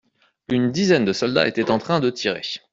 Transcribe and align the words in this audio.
Une 0.47 0.71
dizaine 0.71 1.05
de 1.05 1.13
soldats 1.13 1.47
était 1.47 1.69
en 1.69 1.77
train 1.77 1.99
de 1.99 2.09
tirer. 2.09 2.43